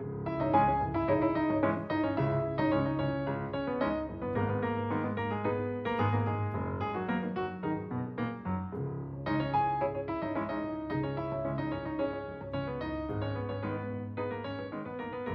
[0.00, 1.37] Thank you.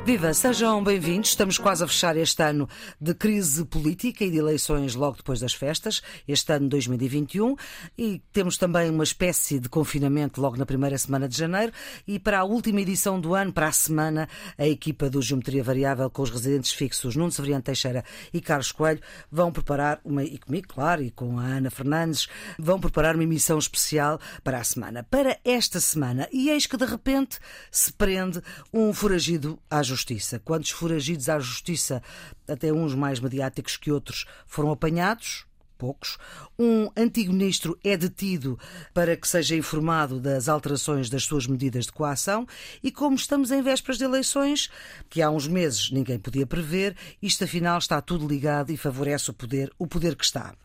[0.06, 1.30] Viva, sejam bem-vindos.
[1.30, 2.68] Estamos quase a fechar este ano
[3.00, 7.56] de crise política e de eleições logo depois das festas, este ano 2021,
[7.98, 11.72] e temos também uma espécie de confinamento logo na primeira semana de janeiro.
[12.06, 16.10] E para a última edição do ano, para a semana, a equipa do Geometria Variável
[16.10, 19.00] com os residentes fixos Nuno Severiano Teixeira e Carlos Coelho
[19.32, 22.28] vão preparar uma, e comigo, claro, e com a Ana Fernandes,
[22.60, 25.02] vão preparar uma emissão especial para a semana.
[25.02, 27.40] Para esta semana, e eis que de repente
[27.72, 28.42] se prende
[28.74, 30.40] um foragido à justiça justiça.
[30.40, 32.02] Quantos foragidos à justiça,
[32.48, 35.46] até uns mais mediáticos que outros, foram apanhados?
[35.84, 36.18] Poucos.
[36.58, 38.58] Um antigo ministro é detido
[38.94, 42.48] para que seja informado das alterações das suas medidas de coação
[42.82, 44.72] e, como estamos em vésperas de eleições,
[45.10, 49.34] que há uns meses ninguém podia prever, isto afinal está tudo ligado e favorece o
[49.34, 50.56] poder, o poder que está.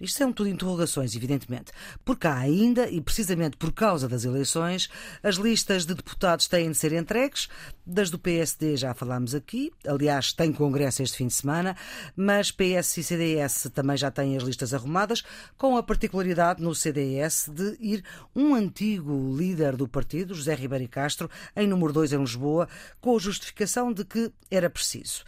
[0.00, 1.72] Isto são tudo interrogações, evidentemente.
[2.04, 4.88] Porque há ainda, e precisamente por causa das eleições,
[5.24, 7.48] as listas de deputados têm de ser entregues.
[7.84, 11.76] Das do PSD já falámos aqui, aliás, tem congresso este fim de semana,
[12.14, 15.22] mas PS e CDS também já têm as listas arrumadas,
[15.56, 21.30] com a particularidade no CDS de ir um antigo líder do partido, José Ribeiro Castro,
[21.56, 22.68] em número 2 em Lisboa,
[23.00, 25.24] com a justificação de que era preciso.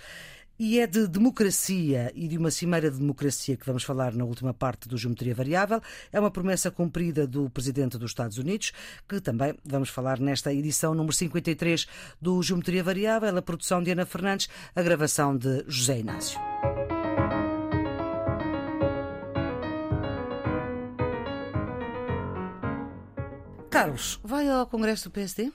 [0.63, 4.53] E é de democracia e de uma cimeira de democracia que vamos falar na última
[4.53, 5.81] parte do Geometria Variável.
[6.13, 8.71] É uma promessa cumprida do Presidente dos Estados Unidos,
[9.09, 11.87] que também vamos falar nesta edição número 53
[12.21, 16.39] do Geometria Variável, a produção de Ana Fernandes, a gravação de José Inácio.
[23.81, 25.51] Carlos, vai ao Congresso do PSD?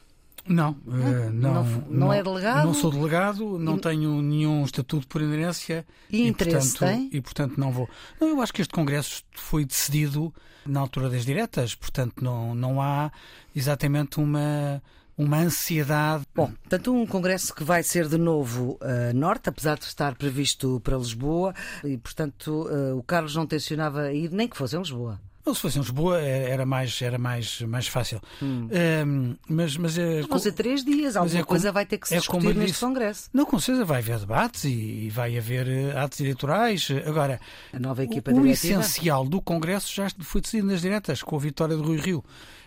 [0.48, 2.66] Não, uh, não, não, não, é delegado?
[2.66, 3.80] Não sou delegado, não e...
[3.80, 7.10] tenho nenhum estatuto por inerência e, e interesse portanto, tem?
[7.12, 7.88] e portanto não vou.
[8.20, 10.34] Não, eu acho que este Congresso foi decidido
[10.66, 13.12] na altura das diretas, portanto não, não há
[13.56, 14.82] exatamente uma
[15.18, 16.26] uma ansiedade.
[16.34, 20.82] Bom, tanto um congresso que vai ser de novo uh, norte, apesar de estar previsto
[20.84, 25.20] para Lisboa, e portanto uh, o Carlos não tencionava ir nem que fosse em Lisboa.
[25.46, 28.20] Não, se fosse em Lisboa era mais, era mais, mais fácil.
[28.42, 28.68] Hum.
[29.06, 32.16] Um, mas, mas, é, vão ser três dias, alguma é coisa vai ter que se
[32.16, 33.30] é discutir neste disse, Congresso.
[33.32, 36.88] Não, com certeza vai haver debates e, vai haver eh, atos eleitorais.
[37.06, 37.40] Agora,
[37.72, 41.40] a nova equipa o, o essencial do Congresso já foi decidido nas diretas, com a
[41.40, 42.24] vitória de Rui Rio.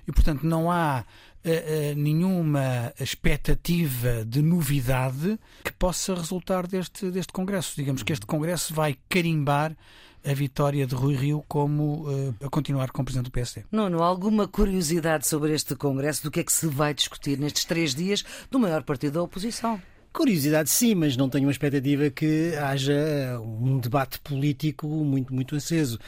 [0.06, 1.04] E, portanto, não há
[1.44, 7.74] uh, uh, nenhuma expectativa de novidade que possa resultar deste, deste Congresso.
[7.76, 9.76] Digamos que este Congresso vai carimbar
[10.24, 13.64] a vitória de Rui Rio como uh, a continuar como presidente do PSD.
[13.70, 16.22] Nuno, alguma curiosidade sobre este Congresso?
[16.22, 19.80] Do que é que se vai discutir nestes três dias do maior partido da oposição?
[20.12, 25.98] Curiosidade sim, mas não tenho uma expectativa que haja um debate político muito, muito aceso.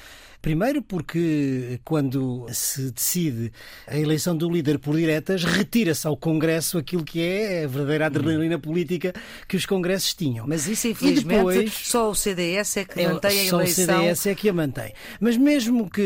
[0.42, 3.52] Primeiro porque quando se decide
[3.86, 8.58] a eleição do líder por diretas, retira-se ao Congresso aquilo que é a verdadeira adrenalina
[8.58, 9.12] política
[9.46, 10.46] que os congressos tinham.
[10.46, 13.58] Mas isso, infelizmente, depois, só o CDS é que mantém a eleição.
[13.58, 14.92] Só o CDS é que a mantém.
[15.20, 16.00] Mas mesmo que,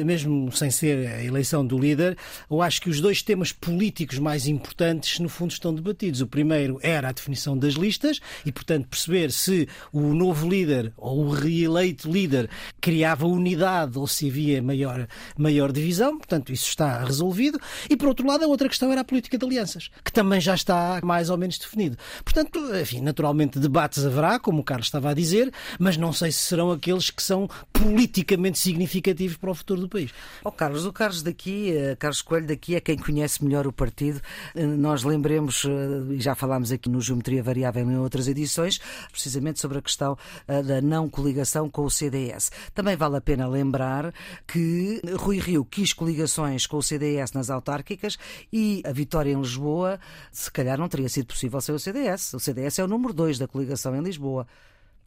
[0.00, 2.16] eh, mesmo sem ser a eleição do líder,
[2.48, 6.20] eu acho que os dois temas políticos mais importantes, no fundo, estão debatidos.
[6.20, 11.26] O primeiro era a definição das listas e, portanto, perceber se o novo líder ou
[11.26, 12.48] o reeleito líder
[12.80, 17.58] criava unidade ou se havia maior, maior divisão, portanto, isso está resolvido.
[17.88, 20.54] E, por outro lado, a outra questão era a política de alianças, que também já
[20.54, 21.96] está mais ou menos definido.
[22.24, 26.40] Portanto, enfim, naturalmente debates haverá, como o Carlos estava a dizer, mas não sei se
[26.40, 30.10] serão aqueles que são politicamente significativos para o futuro do país.
[30.44, 34.20] Oh, Carlos, o Carlos daqui, eh, Carlos Coelho daqui é quem conhece melhor o partido.
[34.54, 38.80] Eh, nós lembremos, eh, e já falámos aqui no Geometria Variável em outras edições,
[39.10, 40.16] precisamente sobre a questão
[40.46, 42.50] da não coligação com o CDS.
[42.74, 44.12] Também vale a pena lembrar lembrar
[44.46, 48.18] que Rui Rio quis coligações com o CDS nas autárquicas
[48.52, 50.00] e a vitória em Lisboa,
[50.32, 52.34] se calhar não teria sido possível sem o CDS.
[52.34, 54.46] O CDS é o número 2 da coligação em Lisboa.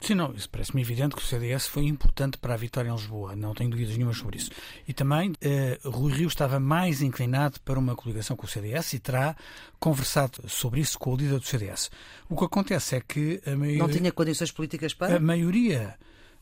[0.00, 3.34] Sim, não, isso parece-me evidente que o CDS foi importante para a vitória em Lisboa,
[3.36, 4.50] não tenho dúvidas nenhuma sobre isso.
[4.86, 8.98] E também uh, Rui Rio estava mais inclinado para uma coligação com o CDS e
[8.98, 9.36] terá
[9.78, 11.90] conversado sobre isso com o líder do CDS.
[12.28, 13.78] O que acontece é que a maioria.
[13.78, 15.16] Não tinha condições políticas para?
[15.16, 15.96] A maioria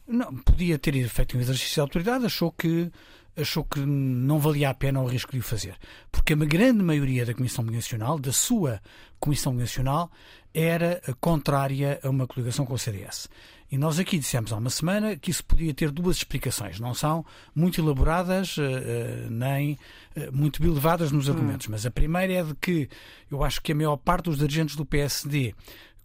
[0.06, 2.90] não, podia ter feito um exercício de autoridade, achou que
[3.34, 5.74] achou que não valia a pena o risco de o fazer.
[6.10, 8.80] Porque a grande maioria da Comissão Nacional, da sua
[9.18, 10.10] Comissão Nacional,
[10.52, 13.28] era contrária a uma coligação com o CDS.
[13.70, 16.78] E nós aqui dissemos há uma semana que isso podia ter duas explicações.
[16.78, 17.24] Não são
[17.54, 19.78] muito elaboradas, uh, nem
[20.14, 21.68] uh, muito bem levadas nos argumentos.
[21.68, 21.70] Hum.
[21.70, 22.86] Mas a primeira é de que
[23.30, 25.54] eu acho que a maior parte dos dirigentes do PSD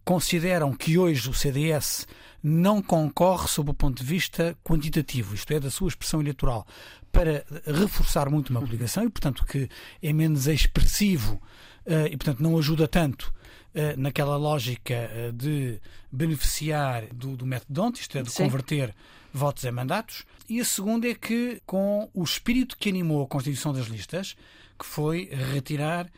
[0.08, 2.08] consideram que hoje o CDS
[2.42, 6.66] não concorre sob o ponto de vista quantitativo, isto é, da sua expressão eleitoral,
[7.12, 9.68] para reforçar muito uma coligação e, portanto, que
[10.02, 11.42] é menos expressivo
[11.86, 13.34] eh, e, portanto, não ajuda tanto
[13.76, 15.78] eh, naquela lógica eh, de
[16.10, 18.44] beneficiar do, do método Dont, isto é, de Sim.
[18.44, 18.96] converter
[19.34, 20.24] votos em mandatos.
[20.48, 24.38] E a segunda é que, com o espírito que animou a constituição das listas,
[24.80, 26.10] que foi retirar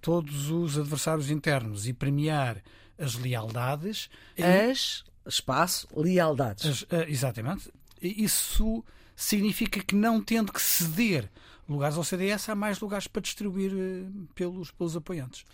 [0.00, 2.60] todos os adversários internos e premiar
[3.00, 4.10] as lealdades.
[4.38, 6.86] As, espaço, lealdades.
[6.90, 7.70] As, exatamente.
[8.00, 8.84] Isso
[9.16, 11.30] significa que não tendo que ceder
[11.68, 14.04] lugares ao CDS, há mais lugares para distribuir eh,
[14.34, 15.44] pelos, pelos apoiantes.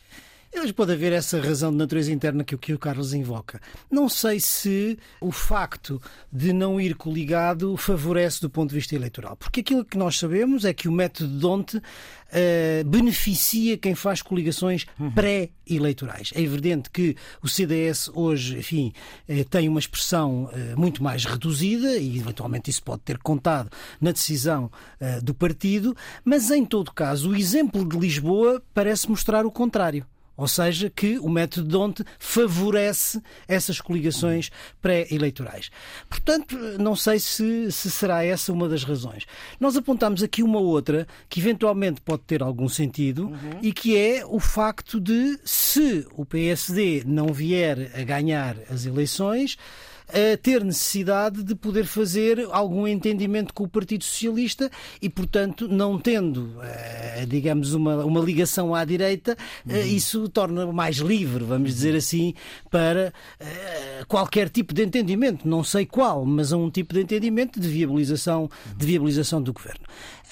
[0.54, 3.60] Mas pode haver essa razão de natureza interna que o que o Carlos invoca.
[3.90, 6.00] Não sei se o facto
[6.32, 9.36] de não ir coligado favorece do ponto de vista eleitoral.
[9.36, 14.86] Porque aquilo que nós sabemos é que o método Donte uh, beneficia quem faz coligações
[14.98, 15.10] uhum.
[15.10, 16.32] pré-eleitorais.
[16.34, 18.92] É evidente que o CDS hoje, enfim,
[19.28, 23.70] uh, tem uma expressão uh, muito mais reduzida e eventualmente isso pode ter contado
[24.00, 24.70] na decisão
[25.22, 30.04] do partido, mas em todo caso o exemplo de Lisboa parece mostrar o contrário.
[30.36, 34.50] Ou seja, que o método Donte favorece essas coligações
[34.82, 35.70] pré-eleitorais.
[36.08, 39.26] Portanto, não sei se, se, será essa uma das razões.
[39.58, 43.58] Nós apontamos aqui uma outra que eventualmente pode ter algum sentido uhum.
[43.62, 49.56] e que é o facto de, se o PSD não vier a ganhar as eleições,
[50.08, 54.70] a ter necessidade de poder fazer algum entendimento com o Partido Socialista
[55.00, 59.36] e, portanto, não tendo, eh, digamos, uma, uma ligação à direita,
[59.68, 59.86] eh, uhum.
[59.86, 61.98] isso torna mais livre, vamos dizer uhum.
[61.98, 62.34] assim,
[62.70, 67.68] para eh, qualquer tipo de entendimento, não sei qual, mas um tipo de entendimento de
[67.68, 69.84] viabilização, de viabilização do governo.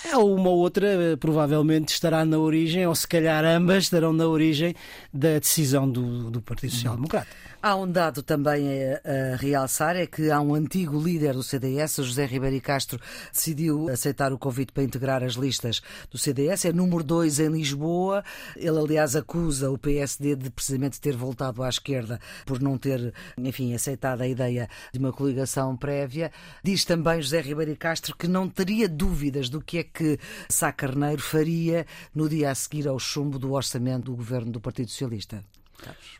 [0.04, 4.74] É uma outra, provavelmente, estará na origem, ou se calhar ambas estarão na origem
[5.12, 7.28] da decisão do, do Partido Social Democrata.
[7.66, 12.26] Há um dado também a, realçar, é que há um antigo líder do CDS, José
[12.26, 13.00] Ribeiro Castro,
[13.32, 15.80] decidiu aceitar o convite para integrar as listas
[16.10, 16.66] do CDS.
[16.66, 18.22] É número 2 em Lisboa.
[18.54, 23.72] Ele, aliás, acusa o PSD de precisamente ter voltado à esquerda por não ter, enfim,
[23.72, 26.30] aceitado a ideia de uma coligação prévia.
[26.62, 30.18] Diz também José Ribeiro Castro que não teria dúvidas do que é que
[30.50, 34.90] Sá Carneiro faria no dia a seguir ao chumbo do orçamento do governo do Partido
[34.90, 35.42] Socialista.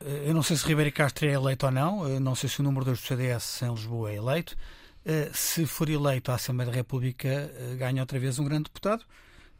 [0.00, 2.60] Eh, eu não sei se Ribeiro Castro é eleito ou não, eu não sei se
[2.60, 4.56] o número 2 do CDS em Lisboa é eleito.
[5.04, 9.04] Eh, se for eleito à Assembleia da República, eh, ganha outra vez um grande deputado.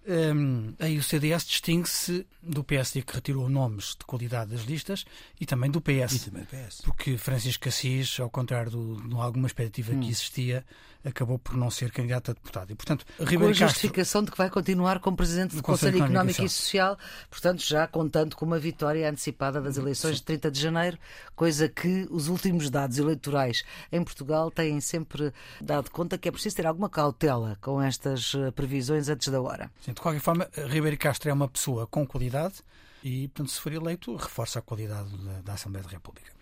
[0.06, 5.06] Um, aí o CDS distingue-se do PSD que retirou nomes de qualidade das listas
[5.40, 6.16] e também do PS.
[6.16, 6.82] E também PS.
[6.82, 10.00] Porque Francisco Assis, ao contrário de alguma expectativa hum.
[10.00, 10.62] que existia,
[11.04, 12.70] acabou por não ser candidato a deputado.
[12.70, 14.24] E, portanto, com a justificação Castro...
[14.24, 16.98] de que vai continuar como Presidente do Conselho, Conselho Económico, e Social,
[17.30, 20.20] portanto, já contando com uma vitória antecipada das eleições Sim.
[20.20, 20.98] de 30 de janeiro,
[21.36, 26.56] coisa que os últimos dados eleitorais em Portugal têm sempre dado conta que é preciso
[26.56, 29.70] ter alguma cautela com estas eh, previsões antes da hora.
[29.80, 32.54] Sim, de qualquer forma, Ribeiro Castro é uma pessoa com qualidade
[33.02, 36.33] e, portanto, se for eleito, reforça a qualidade da, da Assembleia da República.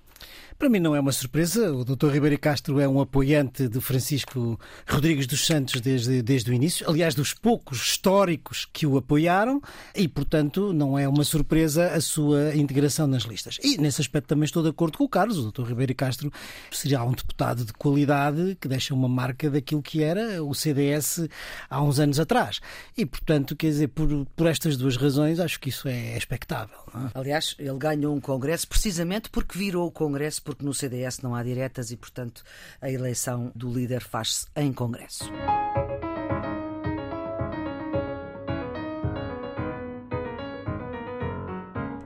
[0.62, 1.72] Para mim não é uma surpresa.
[1.72, 2.08] O Dr.
[2.08, 4.56] Ribeiro Castro é um apoiante de Francisco
[4.88, 6.88] Rodrigues dos Santos desde, desde o início.
[6.88, 9.60] Aliás, dos poucos históricos que o apoiaram
[9.92, 13.58] e, portanto, não é uma surpresa a sua integração nas listas.
[13.60, 15.36] E, nesse aspecto, também estou de acordo com o Carlos.
[15.36, 15.64] O Dr.
[15.64, 16.32] Ribeiro Castro
[16.70, 21.28] seria um deputado de qualidade que deixa uma marca daquilo que era o CDS
[21.68, 22.60] há uns anos atrás.
[22.96, 26.78] E, portanto, quer dizer, por, por estas duas razões, acho que isso é expectável.
[26.94, 27.18] É?
[27.18, 31.42] Aliás, ele ganhou um congresso precisamente porque virou o congresso porque no CDS não há
[31.42, 32.42] diretas e, portanto,
[32.80, 35.30] a eleição do líder faz-se em Congresso.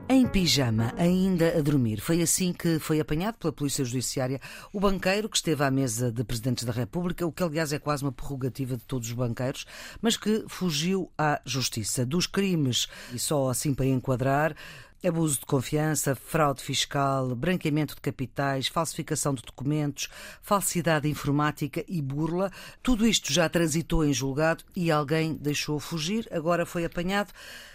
[0.09, 2.01] Em pijama, ainda a dormir.
[2.01, 4.41] Foi assim que foi apanhado pela Polícia Judiciária
[4.73, 8.03] o banqueiro que esteve à mesa de Presidentes da República, o que aliás é quase
[8.03, 9.67] uma prerrogativa de todos os banqueiros,
[10.01, 12.07] mas que fugiu à Justiça.
[12.07, 14.57] Dos crimes, e só assim para enquadrar,
[15.07, 20.09] Abuso de confiança, fraude fiscal, branqueamento de capitais, falsificação de documentos,
[20.43, 22.51] falsidade informática e burla.
[22.83, 27.31] Tudo isto já transitou em julgado e alguém deixou fugir, agora foi apanhado.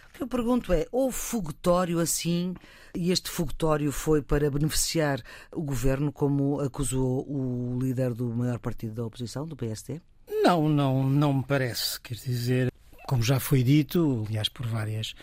[0.10, 2.54] O que eu pergunto é: houve fogotório assim?
[2.94, 5.22] E este fogotório foi para beneficiar
[5.54, 10.02] o governo, como acusou o líder do maior partido da oposição, do PST?
[10.44, 11.98] Não, não, não me parece.
[12.02, 12.74] Quer dizer,
[13.08, 15.16] como já foi dito, aliás, por várias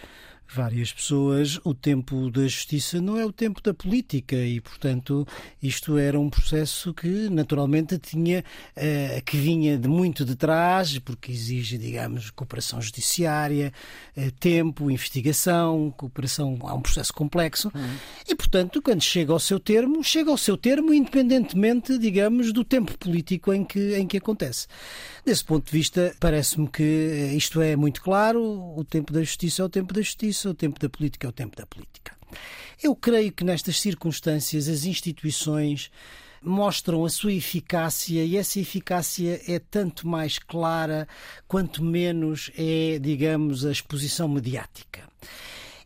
[0.50, 5.26] várias pessoas, o tempo da justiça não é o tempo da política e, portanto,
[5.62, 8.42] isto era um processo que naturalmente tinha,
[8.74, 13.72] eh, que vinha de muito de trás, porque exige, digamos, cooperação judiciária,
[14.16, 17.96] eh, tempo, investigação, cooperação, há um processo complexo uhum.
[18.26, 22.96] e, portanto, quando chega ao seu termo, chega ao seu termo independentemente, digamos, do tempo
[22.96, 24.66] político em que, em que acontece.
[25.26, 28.42] Desse ponto de vista, parece-me que eh, isto é muito claro,
[28.74, 31.30] o tempo da justiça é o tempo da justiça justiça, o tempo da política é
[31.30, 32.16] o tempo da política.
[32.82, 35.90] Eu creio que nestas circunstâncias as instituições
[36.40, 41.08] mostram a sua eficácia e essa eficácia é tanto mais clara
[41.48, 45.02] quanto menos é, digamos, a exposição mediática.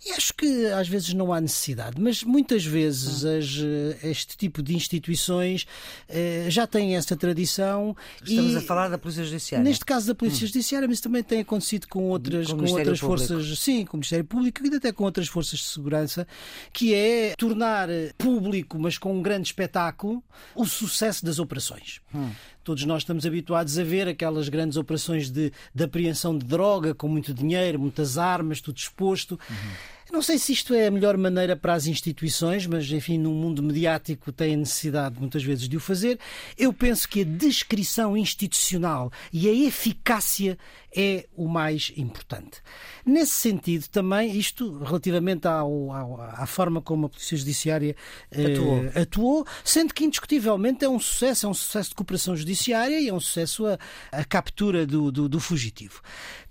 [0.04, 3.38] E acho que às vezes não há necessidade, mas muitas vezes ah.
[3.38, 5.64] as, eh, este tipo de instituições
[6.08, 7.96] uh, já têm essa tradição.
[8.20, 9.62] Estamos e, a falar da Polícia Judiciária.
[9.62, 10.48] Neste caso da Polícia hum.
[10.48, 14.24] Judiciária, mas também tem acontecido com outras, com, com outras forças, sim, com o Ministério
[14.24, 16.26] Público e até com outras forças de segurança,
[16.72, 20.20] que é tornar público, mas com um grande espetáculo,
[20.56, 22.00] o sucesso das operações.
[22.12, 22.30] Hum.
[22.64, 27.08] Todos nós estamos habituados a ver aquelas grandes operações de, de apreensão de droga com
[27.08, 29.38] muito dinheiro, muitas armas, tudo exposto.
[29.50, 29.91] Uhum.
[30.12, 33.62] Não sei se isto é a melhor maneira para as instituições, mas enfim, no mundo
[33.62, 36.18] mediático tem necessidade muitas vezes de o fazer.
[36.58, 40.58] Eu penso que a descrição institucional e a eficácia
[40.94, 42.60] é o mais importante.
[43.06, 47.96] Nesse sentido, também, isto relativamente ao, ao, à forma como a Polícia Judiciária
[48.30, 48.90] eh, atuou.
[48.94, 49.46] atuou.
[49.64, 53.20] sendo que indiscutivelmente é um sucesso, é um sucesso de cooperação judiciária e é um
[53.20, 53.78] sucesso a,
[54.12, 56.02] a captura do, do, do fugitivo.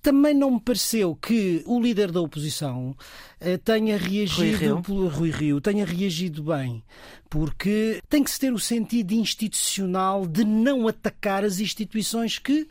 [0.02, 2.96] Também não me pareceu que o líder da oposição
[3.40, 5.10] eh, tenha reagido, Rui Rio.
[5.10, 6.84] Rui Rio, tenha reagido bem,
[7.30, 12.68] porque tem que se ter o sentido institucional de não atacar as instituições que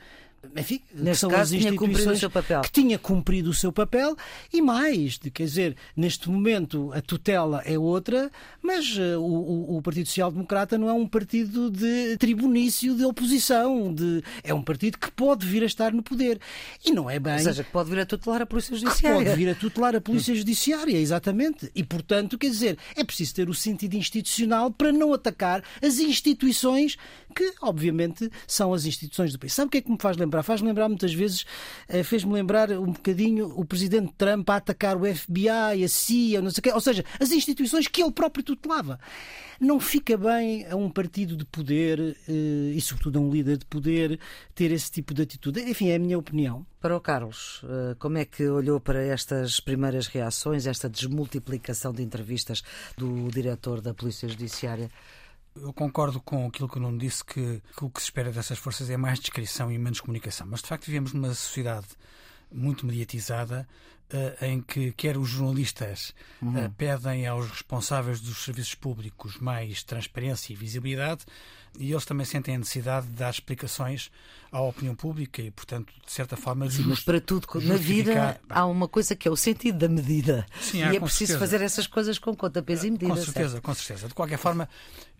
[0.57, 2.21] enfim, Neste caso, as instituições
[2.63, 4.17] que tinha cumprido o seu papel
[4.53, 8.31] e mais, de, quer dizer, neste momento a tutela é outra,
[8.63, 13.93] mas uh, o, o, Partido Social Democrata não é um partido de tribunício de oposição,
[13.93, 16.41] de, é um partido que pode vir a estar no poder
[16.85, 17.35] e não é bem.
[17.35, 19.25] Ou seja, que pode vir a tutelar a Polícia Judiciária.
[19.25, 21.71] Pode vir a tutelar a Polícia Judiciária, exatamente.
[21.75, 26.97] E portanto, quer dizer, é preciso ter o sentido institucional para não atacar as instituições
[27.31, 29.53] que, obviamente, são as instituições do país.
[29.53, 30.43] Sabe o que é que me faz lembrar?
[30.43, 31.45] Faz-me lembrar muitas vezes,
[31.89, 36.51] eh, fez-me lembrar um bocadinho o presidente Trump a atacar o FBI, a CIA, não
[36.51, 38.99] sei o quê, ou seja, as instituições que ele próprio tutelava.
[39.61, 43.67] Não fica bem a um partido de poder eh, e, sobretudo, a um líder de
[43.67, 44.19] poder
[44.55, 45.61] ter esse tipo de atitude.
[45.61, 46.67] Enfim, é a minha opinião.
[46.81, 52.03] Para o Carlos, eh, como é que olhou para estas primeiras reações, esta desmultiplicação de
[52.03, 52.63] entrevistas
[52.97, 54.91] do diretor da Polícia Judiciária?
[55.63, 58.59] Eu concordo com aquilo que o Nuno disse, que, que, o que se espera dessas
[58.59, 60.47] forças é mais descrição e menos comunicação.
[60.49, 61.87] Mas, de facto, vivemos numa sociedade
[62.51, 63.69] muito mediatizada,
[64.13, 66.67] uh, em que quer os jornalistas uhum.
[66.67, 71.25] uh, pedem aos responsáveis dos serviços públicos mais transparência e visibilidade,
[71.79, 74.11] e eles também sentem a necessidade de dar explicações
[74.51, 78.67] à opinião pública e, portanto, de certa forma, Sim, mas para tudo na vida há
[78.67, 80.45] uma coisa que é o sentido da medida.
[80.61, 81.39] Sim, e há, é preciso certeza.
[81.39, 83.15] fazer essas coisas com conta, peso e medida.
[83.15, 83.65] Com certeza, certo?
[83.65, 84.09] com certeza.
[84.09, 84.69] De qualquer forma,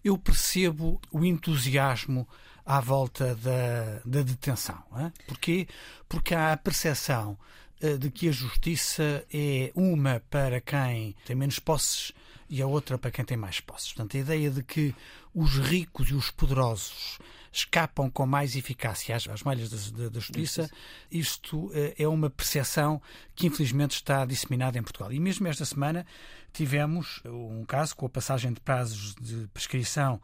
[0.05, 2.27] eu percebo o entusiasmo
[2.65, 4.83] à volta da, da detenção.
[4.97, 5.13] Hein?
[5.27, 5.67] Porquê?
[6.09, 7.39] Porque há a percepção
[7.81, 12.13] eh, de que a justiça é uma para quem tem menos posses
[12.49, 13.93] e a outra para quem tem mais posses.
[13.93, 14.95] Portanto, a ideia de que
[15.35, 17.19] os ricos e os poderosos
[17.53, 20.71] escapam com mais eficácia às, às malhas da, da, justiça,
[21.11, 23.01] isto eh, é uma percepção
[23.35, 25.13] que infelizmente está disseminada em Portugal.
[25.13, 26.07] E mesmo esta semana
[26.53, 30.21] tivemos um caso com a passagem de prazos de prescrição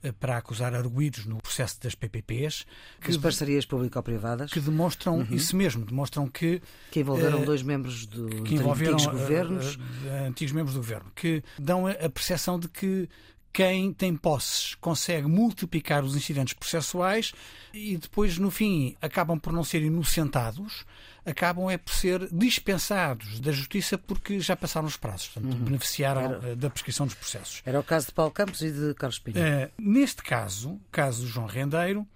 [0.00, 2.64] eh, para acusar arguídos no processo das PPPs.
[3.00, 4.52] Que, As parcerias público-privadas.
[4.52, 5.26] Que demonstram uhum.
[5.30, 6.62] isso mesmo, demonstram que...
[6.92, 9.74] Que envolveram uh, dois membros do, que envolveram, antigos governos.
[9.74, 13.08] Uh, uh, antigos membros do governo, que dão a, a percepção de que
[13.52, 17.32] quem tem posses consegue multiplicar os incidentes processuais
[17.74, 20.84] e depois, no fim, acabam por não ser inocentados,
[21.28, 25.64] acabam é por ser dispensados da justiça porque já passaram os prazos, portanto, uhum.
[25.64, 26.48] beneficiaram Era...
[26.48, 27.62] Eh, da prescrição dos processos.
[27.64, 29.36] Era o caso de Paulo Campos e de Carlos Pinho.
[29.38, 32.06] Uh, neste caso, caso do João Rendeiro,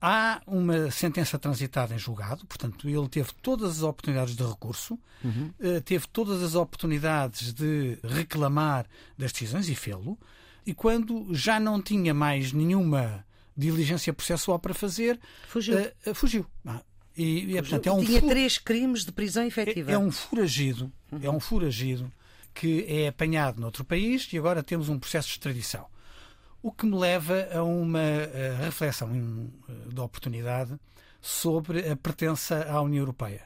[0.00, 5.52] há uma sentença transitada em julgado, portanto, ele teve todas as oportunidades de recurso, uhum.
[5.60, 10.18] uh, teve todas as oportunidades de reclamar das decisões e fê-lo
[10.66, 13.24] e quando já não tinha mais nenhuma
[13.56, 15.18] diligência processual para fazer,
[15.48, 15.78] fugiu.
[15.78, 16.46] Uh, fugiu.
[16.66, 16.82] Ah,
[17.16, 19.90] e, e, portanto, é um tinha três crimes de prisão efetiva.
[19.90, 21.20] É, é um foragido, uhum.
[21.22, 22.12] é um foragido
[22.52, 25.86] que é apanhado noutro país e agora temos um processo de extradição.
[26.62, 29.08] O que me leva a uma uh, reflexão
[29.86, 30.78] de oportunidade
[31.20, 33.42] sobre a pertença à União Europeia.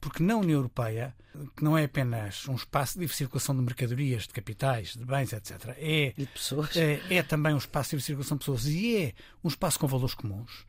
[0.00, 1.14] Porque na União Europeia,
[1.56, 5.32] que não é apenas um espaço de livre circulação de mercadorias, de capitais, de bens,
[5.32, 6.76] etc., é, de pessoas.
[6.76, 9.86] é, é também um espaço de livre circulação de pessoas e é um espaço com
[9.86, 10.64] valores comuns.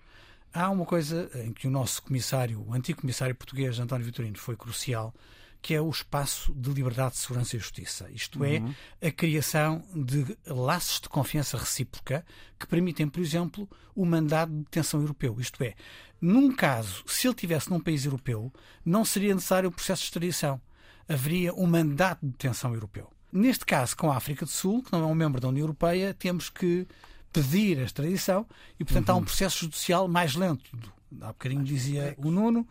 [0.53, 4.57] Há uma coisa em que o nosso comissário, o antigo comissário português António Vitorino, foi
[4.57, 5.13] crucial,
[5.61, 8.09] que é o espaço de liberdade, segurança e justiça.
[8.11, 8.61] Isto é,
[9.01, 12.25] a criação de laços de confiança recíproca
[12.59, 15.39] que permitem, por exemplo, o mandado de detenção europeu.
[15.39, 15.75] Isto é,
[16.19, 18.51] num caso, se ele estivesse num país europeu,
[18.83, 20.59] não seria necessário o processo de extradição.
[21.07, 23.09] Haveria um mandato de detenção europeu.
[23.31, 26.13] Neste caso, com a África do Sul, que não é um membro da União Europeia,
[26.13, 26.85] temos que
[27.31, 28.45] pedir a extradição
[28.79, 30.71] e, portanto, há um processo judicial mais lento.
[31.19, 32.65] Há bocadinho dizia o Nuno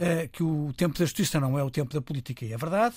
[0.00, 2.94] eh, que o tempo da justiça não é o tempo da política, e é verdade.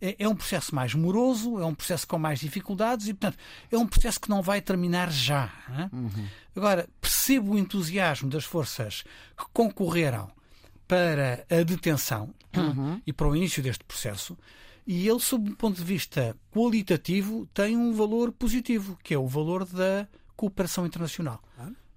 [0.00, 3.38] É, é um processo mais moroso, é um processo com mais dificuldades e, portanto,
[3.70, 5.52] é um processo que não vai terminar já.
[5.68, 5.90] hã?
[6.56, 9.04] Agora, percebo o entusiasmo das forças
[9.36, 10.30] que concorreram
[10.86, 12.32] para a detenção
[13.06, 14.36] e para o início deste processo.
[14.86, 19.26] E ele, sob um ponto de vista qualitativo, tem um valor positivo, que é o
[19.26, 21.42] valor da cooperação internacional.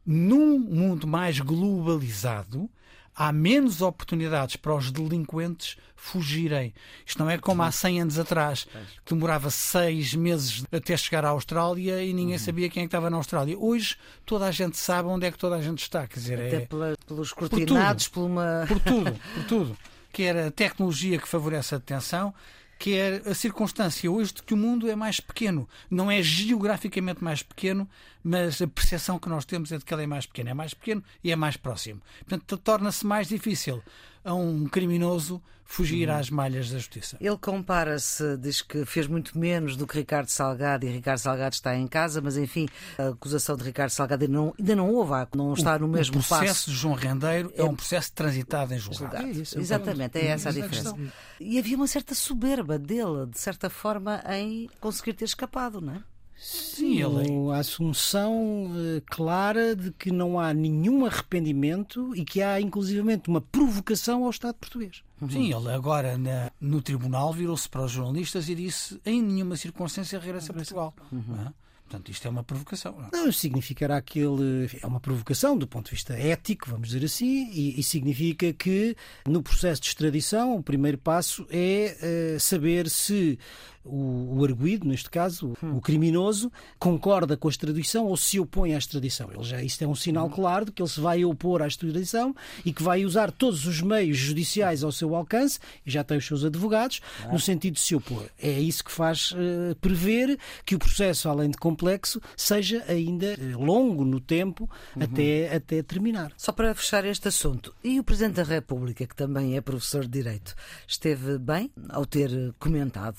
[0.03, 2.67] Num mundo mais globalizado,
[3.15, 6.74] há menos oportunidades para os delinquentes fugirem.
[7.05, 8.65] Isto não é como há 100 anos atrás,
[9.05, 13.12] que demorava seis meses até chegar à Austrália e ninguém sabia quem é que estava
[13.12, 13.55] na Austrália.
[13.60, 13.95] Hoje
[14.25, 16.07] toda a gente sabe onde é que toda a gente está.
[16.07, 18.65] Quer dizer, Até é pela- pelos cortinados, por uma.
[18.67, 19.77] por tudo, por tudo.
[20.12, 22.33] Quer a tecnologia que favorece a detenção,
[22.81, 25.69] quer a circunstância hoje de que o mundo é mais pequeno.
[25.88, 27.88] Não é geograficamente mais pequeno,
[28.23, 30.50] mas a percepção que nós temos é de que ele é mais pequeno.
[30.50, 32.01] É mais pequeno e é mais próximo.
[32.27, 33.83] Portanto, torna-se mais difícil
[34.24, 37.18] a um criminoso fugir às malhas da justiça.
[37.20, 41.75] Ele compara-se, diz que fez muito menos do que Ricardo Salgado e Ricardo Salgado está
[41.75, 45.54] em casa, mas enfim, a acusação de Ricardo Salgado ainda não, ainda não houve, não
[45.54, 46.70] está no mesmo o processo passo.
[46.70, 49.18] de João Rendeiro é um processo transitado em julgado.
[49.18, 49.28] Julgado.
[49.28, 50.96] É isso, Exatamente, é essa a é diferença.
[51.40, 56.04] E havia uma certa soberba dele, de certa forma, em conseguir ter escapado, não é?
[56.43, 62.60] Sim, ele a assunção eh, clara de que não há nenhum arrependimento e que há
[62.60, 65.03] inclusivamente uma provocação ao Estado português.
[65.29, 70.19] Sim, ele agora na- no tribunal virou-se para os jornalistas e disse em nenhuma circunstância
[70.19, 70.95] regressa a Portugal.
[71.12, 71.53] não é?
[71.88, 72.95] Portanto, isto é uma provocação.
[72.98, 73.25] não é?
[73.25, 77.51] Não, significará que ele é uma provocação do ponto de vista ético, vamos dizer assim,
[77.51, 78.96] e, e significa que
[79.27, 81.98] no processo de extradição o primeiro passo é
[82.35, 83.37] eh, saber se
[83.83, 88.74] o, o arguído, neste caso, o- o criminoso, concorda com a extradição ou se opõe
[88.74, 89.29] à extradição.
[89.33, 92.35] Ele já, isto é um sinal claro de que ele se vai opor à extradição
[92.65, 96.25] e que vai usar todos os meios judiciais ao seu alcance, e já tem os
[96.25, 98.25] seus advogados, no sentido de se opor.
[98.41, 103.55] É isso que faz eh, prever que o processo, além de complexo, seja ainda eh,
[103.55, 106.31] longo no tempo até, até terminar.
[106.37, 110.09] Só para fechar este assunto, e o Presidente da República, que também é professor de
[110.09, 110.55] Direito,
[110.87, 113.17] esteve bem ao ter comentado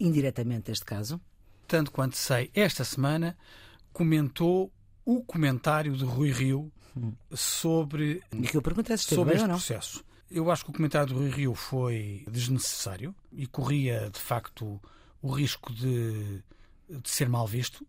[0.00, 1.20] indiretamente este caso?
[1.66, 3.36] Tanto quanto sei, esta semana
[3.92, 4.72] comentou
[5.04, 6.72] o comentário de Rui Rio
[7.32, 10.04] sobre, E que eu pergunto é se sobre este processo.
[10.30, 14.80] Eu acho que o comentário do Rui Rio foi desnecessário e corria, de facto,
[15.22, 16.42] o risco de,
[16.88, 17.86] de ser mal visto.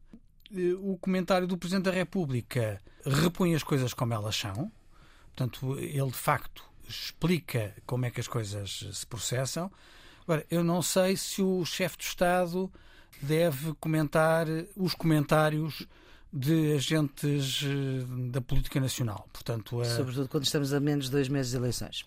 [0.54, 4.72] Eh, O comentário do Presidente da República repõe as coisas como elas são.
[5.36, 9.72] Portanto, ele, de facto, explica como é que as coisas se processam.
[10.30, 12.72] Agora, eu não sei se o chefe de Estado
[13.20, 14.46] deve comentar
[14.78, 15.88] os comentários
[16.32, 19.28] de agentes eh, da política nacional.
[19.34, 22.06] Portanto, a- Sobretudo quando estamos a menos de dois meses de eleições.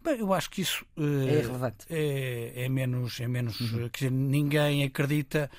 [0.00, 1.86] Bem, eu acho que isso eh, É irrelevante.
[1.90, 5.50] é, é menos, é menos eh, quer dizer, ninguém acredita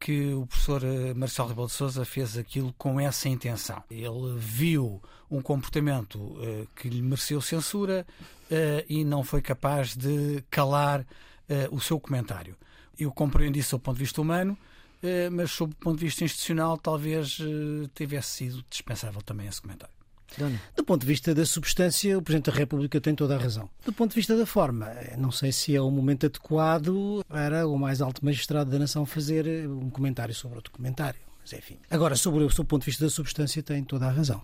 [0.00, 3.84] que o professor eh, Marcelo Rebelo de Sousa fez aquilo com essa intenção.
[3.88, 8.04] Ele viu um comportamento eh, que lhe mereceu censura
[8.50, 11.06] eh, e não foi capaz de calar
[11.48, 12.56] eh, o seu comentário.
[12.98, 14.56] Eu compreendo isso do ponto de vista humano,
[15.02, 19.60] eh, mas sob o ponto de vista institucional talvez eh, tivesse sido dispensável também esse
[19.60, 19.94] comentário.
[20.36, 20.60] Dona.
[20.74, 23.70] Do ponto de vista da substância, o Presidente da República tem toda a razão.
[23.84, 27.78] Do ponto de vista da forma, não sei se é o momento adequado para o
[27.78, 31.20] mais alto magistrado da nação fazer um comentário sobre outro comentário.
[31.40, 31.78] Mas enfim.
[31.88, 34.42] Agora, sobre o seu ponto de vista da substância, tem toda a razão.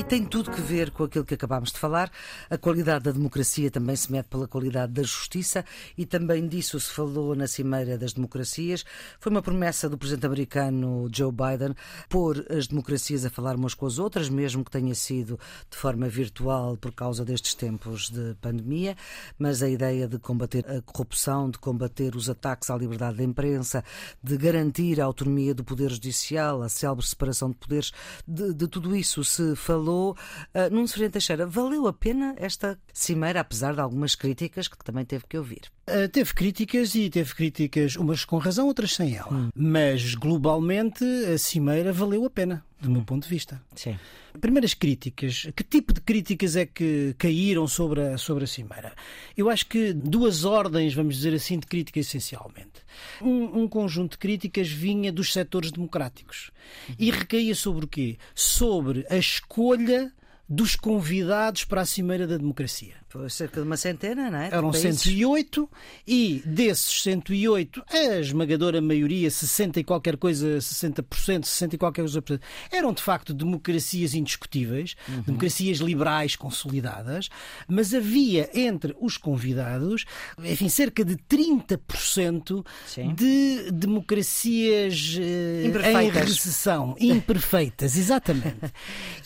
[0.00, 2.10] E tem tudo que ver com aquilo que acabámos de falar.
[2.48, 5.62] A qualidade da democracia também se mede pela qualidade da justiça
[5.96, 8.82] e também disso se falou na Cimeira das Democracias.
[9.20, 11.74] Foi uma promessa do presidente americano Joe Biden
[12.08, 15.38] pôr as democracias a falar umas com as outras, mesmo que tenha sido
[15.70, 18.96] de forma virtual por causa destes tempos de pandemia.
[19.38, 23.84] Mas a ideia de combater a corrupção, de combater os ataques à liberdade da imprensa,
[24.22, 27.92] de garantir a autonomia do Poder Judicial, a célebre separação de poderes,
[28.26, 29.90] de, de tudo isso se falou.
[30.08, 35.04] Uh, Nuno Ferreira Teixeira, valeu a pena esta cimeira, apesar de algumas críticas que também
[35.04, 35.62] teve que ouvir?
[35.88, 39.32] Uh, teve críticas e teve críticas, umas com razão, outras sem ela.
[39.32, 39.50] Hum.
[39.54, 43.62] Mas globalmente a cimeira valeu a pena, do meu ponto de vista.
[43.74, 43.98] Sim.
[44.40, 45.46] Primeiras críticas.
[45.54, 48.94] Que tipo de críticas é que caíram sobre a, sobre a cimeira?
[49.36, 52.80] Eu acho que duas ordens, vamos dizer assim, de crítica essencialmente.
[53.20, 56.50] Um, um conjunto de críticas vinha dos setores democráticos
[56.98, 58.16] e recaía sobre o quê?
[58.34, 60.12] Sobre a escolha
[60.48, 62.96] dos convidados para a Cimeira da Democracia.
[63.28, 64.48] Cerca de uma centena, não é?
[64.52, 65.68] Eram 108
[66.06, 72.22] e desses 108, a esmagadora maioria, 60 e qualquer coisa, 60%, 60 e qualquer coisa,
[72.70, 75.22] eram de facto democracias indiscutíveis, uhum.
[75.22, 77.28] democracias liberais consolidadas,
[77.66, 80.04] mas havia entre os convidados,
[80.38, 83.14] enfim, cerca de 30% Sim.
[83.14, 88.72] de democracias uh, em recessão, imperfeitas, exatamente.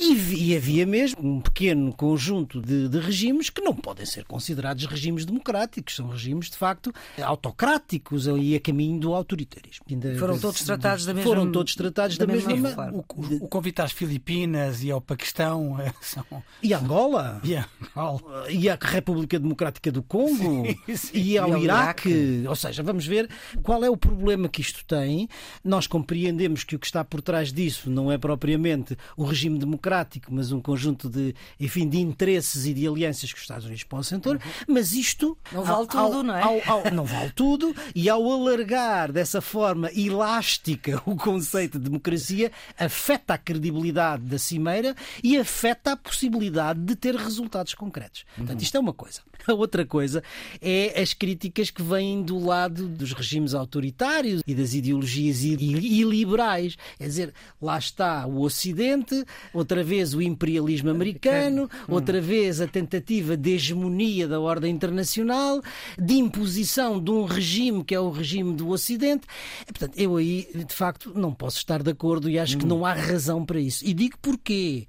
[0.00, 0.12] e,
[0.50, 4.86] e, havia mesmo um pequeno conjunto de, de regimes que não não podem ser considerados
[4.86, 9.84] regimes democráticos, são regimes de facto autocráticos e a caminho do autoritarismo.
[10.18, 12.98] Foram todos tratados da mesma Foram todos tratados da, da mesma, mesma forma.
[12.98, 16.24] O, o, o, convite às Filipinas e ao Paquistão eh, são...
[16.62, 21.18] e Angola e Angola e a República Democrática do Congo sim, sim.
[21.18, 22.08] e ao, e ao Iraque.
[22.08, 22.48] Iraque.
[22.48, 23.28] Ou seja, vamos ver
[23.62, 25.28] qual é o problema que isto tem.
[25.62, 30.32] Nós compreendemos que o que está por trás disso não é propriamente o regime democrático,
[30.32, 33.84] mas um conjunto de, enfim, de interesses e de alianças que os Estados Estados Unidos
[33.84, 35.36] para o setor, mas isto.
[35.52, 36.42] Não vale ao, tudo, não é?
[36.42, 42.52] Ao, ao, não vale tudo, e ao alargar dessa forma elástica o conceito de democracia,
[42.78, 48.24] afeta a credibilidade da cimeira e afeta a possibilidade de ter resultados concretos.
[48.36, 49.20] Portanto, isto é uma coisa.
[49.46, 50.22] A outra coisa
[50.60, 56.76] é as críticas que vêm do lado dos regimes autoritários e das ideologias iliberais.
[56.98, 59.22] É dizer, lá está o Ocidente,
[59.52, 65.62] outra vez o imperialismo americano, outra vez a tentativa de hegemonia da ordem internacional,
[65.98, 69.26] de imposição de um regime que é o regime do Ocidente.
[69.62, 72.84] E, portanto, eu aí, de facto, não posso estar de acordo e acho que não
[72.84, 73.84] há razão para isso.
[73.84, 74.86] E digo porquê.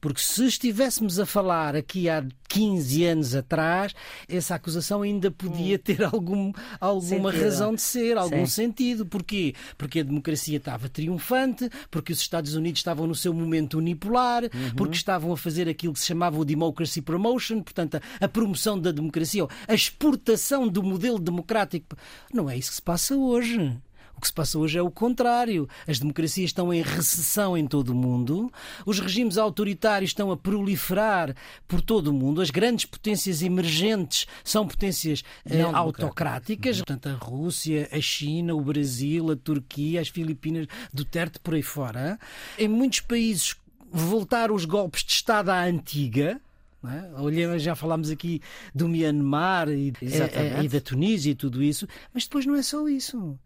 [0.00, 3.94] Porque se estivéssemos a falar aqui há 15 anos atrás,
[4.28, 5.80] essa acusação ainda podia hum.
[5.84, 7.44] ter algum, alguma sentido.
[7.44, 8.68] razão de ser, algum Sim.
[8.68, 9.06] sentido.
[9.06, 9.54] Porquê?
[9.76, 14.74] Porque a democracia estava triunfante, porque os Estados Unidos estavam no seu momento unipolar, uhum.
[14.76, 18.78] porque estavam a fazer aquilo que se chamava o Democracy Promotion, portanto, a, a promoção
[18.78, 21.96] da democracia, a exportação do modelo democrático.
[22.32, 23.76] Não é isso que se passa hoje.
[24.18, 25.68] O que se passa hoje é o contrário.
[25.86, 28.52] As democracias estão em recessão em todo o mundo,
[28.84, 31.36] os regimes autoritários estão a proliferar
[31.68, 37.88] por todo o mundo, as grandes potências emergentes são potências eh, autocráticas, portanto, a Rússia,
[37.92, 42.18] a China, o Brasil, a Turquia, as Filipinas, Duterte por aí fora.
[42.58, 43.54] Em muitos países
[43.88, 46.40] voltar os golpes de Estado à antiga,
[46.84, 47.58] é?
[47.60, 48.40] já falámos aqui
[48.74, 53.38] do Myanmar e, e, da Tunísia e tudo isso, mas depois não é só isso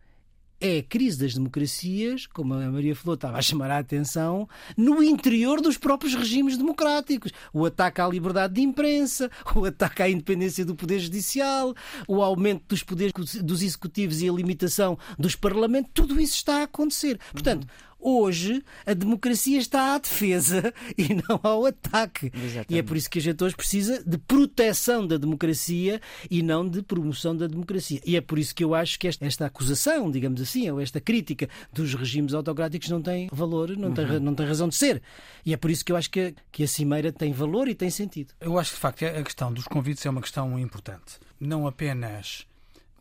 [0.62, 5.03] é a crise das democracias, como a Maria falou, estava a chamar a atenção, no
[5.03, 7.33] interior dos próprios regimes democráticos.
[7.53, 11.75] O ataque à liberdade de imprensa, o ataque à independência do Poder Judicial,
[12.07, 16.62] o aumento dos poderes dos executivos e a limitação dos parlamentos, tudo isso está a
[16.62, 17.18] acontecer.
[17.33, 22.32] Portanto, uhum Hoje a democracia está à defesa e não ao ataque.
[22.34, 22.74] Exatamente.
[22.74, 26.68] E é por isso que a gente hoje precisa de proteção da democracia e não
[26.68, 28.00] de promoção da democracia.
[28.04, 31.00] E é por isso que eu acho que esta, esta acusação, digamos assim, ou esta
[31.00, 33.94] crítica dos regimes autocráticos não tem valor, não, uhum.
[33.94, 35.00] tem, não tem razão de ser.
[35.46, 37.90] E é por isso que eu acho que, que a cimeira tem valor e tem
[37.90, 38.34] sentido.
[38.40, 41.20] Eu acho que, de facto, a questão dos convites é uma questão importante.
[41.38, 42.46] Não apenas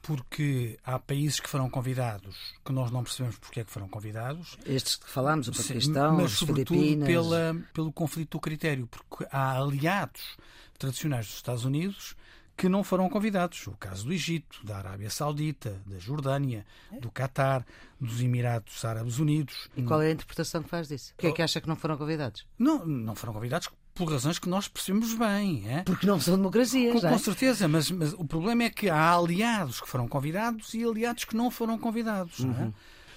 [0.02, 4.58] porque há países que foram convidados que nós não percebemos porque é que foram convidados.
[4.66, 7.08] Estes que falámos, o Paquistão, mas, as Filipinas.
[7.08, 10.38] Pela, pelo conflito do critério, porque há aliados
[10.78, 12.16] tradicionais dos Estados Unidos
[12.58, 13.66] que não foram convidados.
[13.68, 16.66] O caso do Egito, da Arábia Saudita, da Jordânia,
[17.00, 17.66] do Catar,
[18.00, 19.70] dos Emirados Árabes Unidos.
[19.76, 21.14] E qual é a interpretação que faz disso?
[21.18, 22.46] O que é que acha que não foram convidados?
[22.60, 25.64] Não, não foram convidados por razões que nós percebemos bem.
[25.68, 25.84] É?
[25.84, 27.00] Porque não são democracias.
[27.00, 27.10] Com, é?
[27.10, 31.26] com certeza, mas, mas, o problema é que há aliados que foram convidados e aliados
[31.26, 32.40] que não foram convidados.
[32.40, 32.48] Uhum.
[32.48, 32.64] Não é?
[32.64, 32.74] Uhum.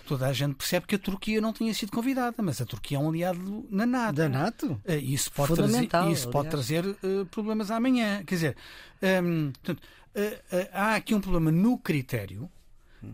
[0.07, 3.01] toda a gente percebe que a Turquia não tinha sido convidada, mas a Turquia é
[3.01, 4.17] um aliado na NATO.
[4.17, 4.73] Da NATO?
[4.85, 8.23] Uh, isso pode trazer, isso pode trazer uh, problemas amanhã.
[8.25, 8.57] Quer dizer,
[9.23, 9.83] um, portanto,
[10.17, 12.51] uh, há aqui um problema no critério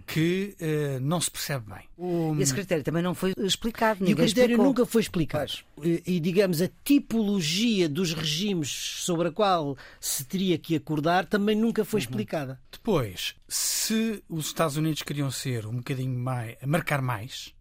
[0.06, 1.84] que uh, não se percebe bem.
[1.96, 2.36] O...
[2.38, 4.04] Esse critério também não foi explicado.
[4.06, 4.64] E o critério explicou.
[4.64, 5.52] nunca foi explicado.
[5.82, 11.56] E, e, digamos, a tipologia dos regimes sobre a qual se teria que acordar também
[11.56, 12.04] nunca foi uhum.
[12.04, 12.60] explicada.
[12.70, 16.56] Depois, se os Estados Unidos queriam ser um bocadinho mais.
[16.64, 17.54] marcar mais,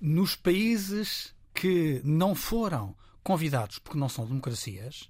[0.00, 5.08] nos países que não foram convidados porque não são democracias,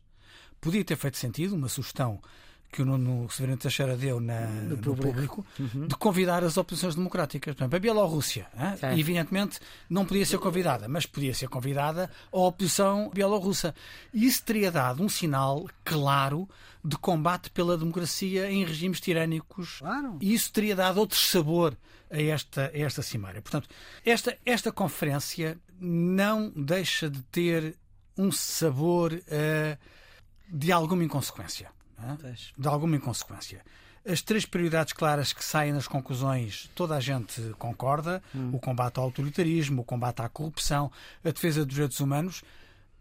[0.61, 2.21] podia ter feito sentido uma sugestão
[2.73, 5.87] que o Nuno Severino Teixeira deu na, no, no público, uhum.
[5.87, 7.55] de convidar as oposições democráticas.
[7.55, 8.99] Por exemplo, a Bielorrússia, hein?
[8.99, 13.75] evidentemente, não podia ser convidada, mas podia ser convidada a oposição bielorrussa.
[14.15, 16.49] E isso teria dado um sinal claro
[16.83, 19.77] de combate pela democracia em regimes tirânicos.
[19.81, 20.17] Claro.
[20.19, 21.77] E isso teria dado outro sabor
[22.11, 23.43] a esta, a esta cimeira.
[23.43, 23.69] Portanto,
[24.05, 27.77] esta, esta conferência não deixa de ter
[28.17, 29.79] um sabor uh,
[30.49, 31.71] de alguma inconsequência
[32.57, 33.63] de alguma inconsequência.
[34.05, 38.51] As três prioridades claras que saem nas conclusões, toda a gente concorda: hum.
[38.53, 40.91] o combate ao autoritarismo, o combate à corrupção,
[41.25, 42.43] a defesa dos direitos humanos.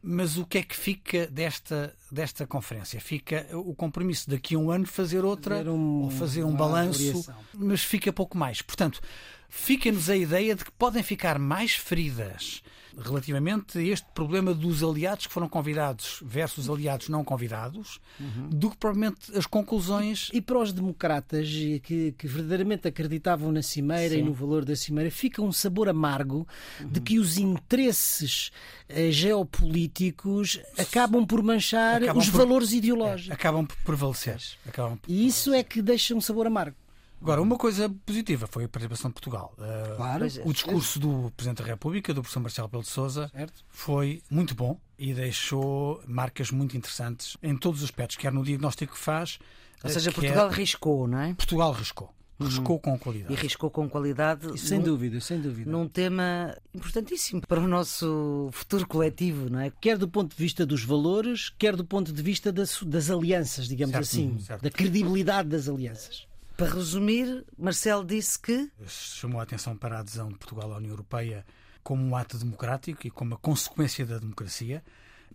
[0.04, 3.00] Mas o que é que fica desta, desta conferência?
[3.00, 7.32] Fica o compromisso daqui a um ano fazer outra, fazer um, ou fazer um balanço,
[7.54, 8.64] mas fica pouco mais.
[8.64, 9.00] Portanto,
[9.48, 12.64] fica-nos a ideia de que podem ficar mais feridas
[12.98, 18.50] relativamente a este problema dos aliados que foram convidados versus aliados não convidados, uhum.
[18.50, 20.30] do que provavelmente as conclusões.
[20.34, 21.48] E para os democratas
[21.84, 24.22] que, que verdadeiramente acreditavam na Cimeira Sim.
[24.22, 26.48] e no valor da Cimeira, fica um sabor amargo
[26.80, 26.88] uhum.
[26.90, 28.52] de que os interesses
[28.88, 33.32] eh, geopolíticos acabam por manchar acabam os por, valores ideológicos.
[33.32, 34.42] É, acabam por prevalecer.
[34.68, 36.76] Acabam por e isso é que deixa um sabor amargo.
[37.22, 39.54] Agora, uma coisa positiva foi a participação de Portugal.
[39.58, 40.26] Uh, claro.
[40.44, 43.64] O discurso do Presidente da República, do professor Marcelo Pelo de Sousa, certo.
[43.70, 48.94] foi muito bom e deixou marcas muito interessantes em todos os aspectos, quer no diagnóstico
[48.94, 49.38] que faz.
[49.84, 50.54] Ou seja, eh, Portugal é...
[50.54, 51.34] riscou, não é?
[51.36, 52.12] Portugal riscou.
[52.40, 52.48] Uhum.
[52.48, 53.34] Riscou com qualidade.
[53.34, 54.60] E riscou com qualidade.
[54.60, 55.70] Sem num, dúvida, sem dúvida.
[55.70, 59.72] Num tema importantíssimo para o nosso futuro coletivo, não é?
[59.80, 63.68] Quer do ponto de vista dos valores, quer do ponto de vista das, das alianças,
[63.68, 64.40] digamos certo, assim.
[64.40, 64.62] Certo.
[64.64, 66.31] Da credibilidade das alianças.
[66.62, 68.70] Para resumir, Marcelo disse que.
[68.86, 71.44] Chamou a atenção para a adesão de Portugal à União Europeia
[71.82, 74.84] como um ato democrático e como uma consequência da democracia,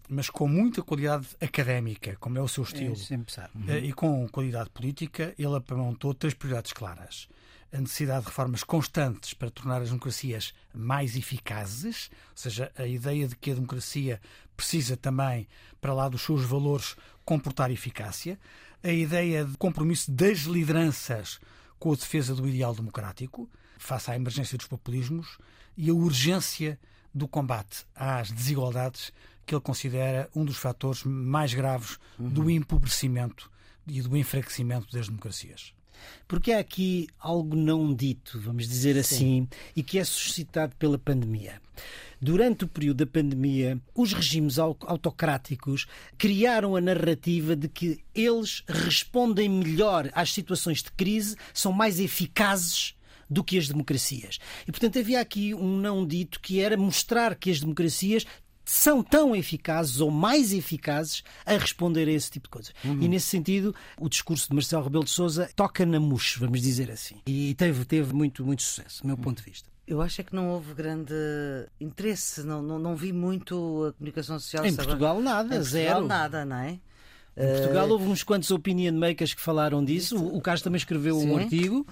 [0.08, 2.94] mas com muita qualidade académica, como é o seu é, estilo,
[3.66, 7.28] é, e com qualidade política, ele apontou três prioridades claras.
[7.72, 13.26] A necessidade de reformas constantes para tornar as democracias mais eficazes, ou seja, a ideia
[13.26, 14.20] de que a democracia
[14.56, 15.48] precisa também,
[15.80, 18.38] para lá dos seus valores, comportar eficácia
[18.82, 21.38] a ideia de compromisso das lideranças
[21.78, 25.38] com a defesa do ideal democrático, face à emergência dos populismos,
[25.76, 26.78] e a urgência
[27.12, 29.12] do combate às desigualdades,
[29.44, 32.28] que ele considera um dos fatores mais graves uhum.
[32.28, 33.50] do empobrecimento
[33.86, 35.72] e do enfraquecimento das democracias.
[36.26, 39.00] Porque há aqui algo não dito, vamos dizer Sim.
[39.00, 41.60] assim, e que é suscitado pela pandemia.
[42.20, 49.48] Durante o período da pandemia, os regimes autocráticos criaram a narrativa de que eles respondem
[49.48, 52.94] melhor às situações de crise, são mais eficazes
[53.28, 54.38] do que as democracias.
[54.66, 58.24] E, portanto, havia aqui um não dito que era mostrar que as democracias
[58.64, 62.74] são tão eficazes ou mais eficazes a responder a esse tipo de coisas.
[62.84, 63.00] Uhum.
[63.00, 66.90] E nesse sentido, o discurso de Marcelo Rebelo de Sousa toca na mousse, vamos dizer
[66.90, 67.20] assim.
[67.26, 69.22] E teve, teve muito, muito sucesso, do meu uhum.
[69.22, 69.75] ponto de vista.
[69.86, 71.14] Eu acho é que não houve grande
[71.80, 74.64] interesse, não, não, não vi muito a comunicação social.
[74.64, 75.94] Em Portugal nada, em zero.
[75.94, 76.78] Portugal nada, não é?
[77.36, 80.16] Em Portugal houve uns quantos opinion makers que falaram disso.
[80.16, 81.30] O Carlos também escreveu Sim.
[81.30, 81.86] um artigo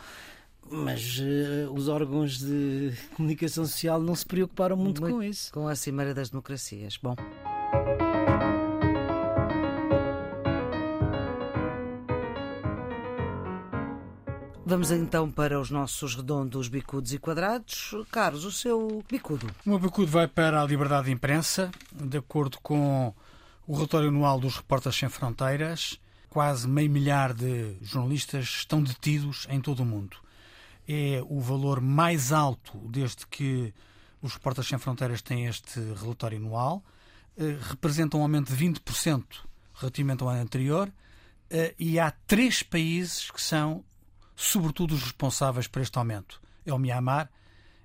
[0.70, 5.52] mas uh, os órgãos de comunicação social não se preocuparam muito, muito, com isso.
[5.52, 6.98] Com a Cimeira das Democracias.
[7.00, 7.14] Bom.
[14.66, 17.94] Vamos então para os nossos redondos, bicudos e quadrados.
[18.10, 19.46] Carlos, o seu bicudo.
[19.64, 23.12] O meu bicudo vai para a liberdade de imprensa, de acordo com
[23.66, 26.00] o relatório anual dos Repórteres Sem Fronteiras.
[26.30, 30.24] Quase meio milhar de jornalistas estão detidos em todo o mundo
[30.88, 33.72] é o valor mais alto desde que
[34.20, 36.82] os Repórteres Sem Fronteiras têm este relatório anual.
[37.36, 39.24] Eh, representa um aumento de 20%
[39.74, 40.90] relativamente ao ano anterior.
[41.50, 43.84] Eh, e há três países que são,
[44.36, 47.30] sobretudo, os responsáveis por este aumento: é o Myanmar,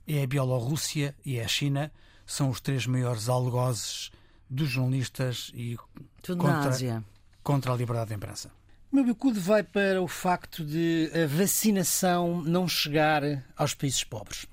[0.08, 1.92] é a Bielorrússia e é a China.
[2.26, 4.12] São os três maiores algozes
[4.50, 5.78] dos jornalistas e
[6.24, 7.04] contra,
[7.44, 8.52] contra a liberdade de imprensa.
[8.92, 13.22] O meu bicudo vai para o facto de a vacinação não chegar
[13.56, 14.48] aos países pobres.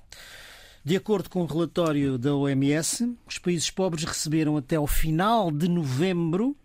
[0.83, 5.67] De acordo com o relatório da OMS, os países pobres receberam até ao final de
[5.67, 6.55] novembro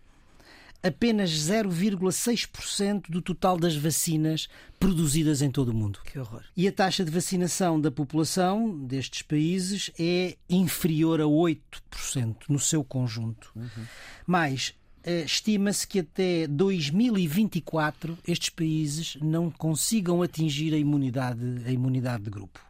[0.82, 6.00] apenas 0,6% do total das vacinas produzidas em todo o mundo.
[6.04, 6.42] Que horror.
[6.56, 12.82] E a taxa de vacinação da população destes países é inferior a 8% no seu
[12.82, 13.52] conjunto.
[13.54, 13.84] Uhum.
[14.26, 22.24] Mas eh, estima-se que até 2024 estes países não consigam atingir a imunidade, a imunidade
[22.24, 22.60] de grupo.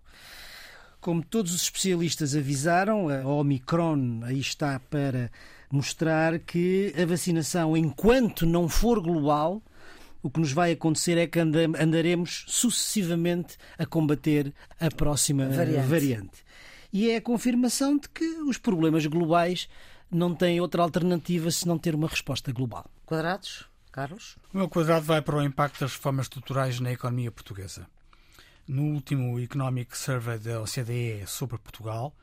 [1.00, 5.32] Como todos os especialistas avisaram, a Omicron aí está para
[5.72, 9.62] mostrar que a vacinação, enquanto não for global,
[10.22, 15.88] o que nos vai acontecer é que andaremos sucessivamente a combater a próxima variante.
[15.88, 16.44] variante.
[16.92, 19.68] E é a confirmação de que os problemas globais
[20.10, 22.84] não têm outra alternativa se não ter uma resposta global.
[23.06, 23.64] Quadrados?
[23.90, 24.36] Carlos?
[24.52, 27.86] O meu quadrado vai para o impacto das reformas estruturais na economia portuguesa.
[28.68, 32.21] No último Economic Survey da OCDE sobre Portugal, eh,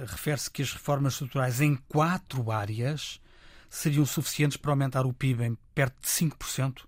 [0.00, 3.20] refere-se que as reformas estruturais em quatro áreas
[3.68, 6.82] seriam suficientes para aumentar o PIB em perto de 5%